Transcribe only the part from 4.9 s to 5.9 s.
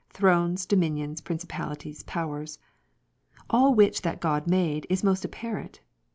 most apparent.